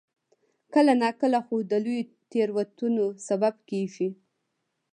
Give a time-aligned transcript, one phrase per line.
[0.73, 4.09] کله ناکله خو د لویو تېروتنو سبب کېږي.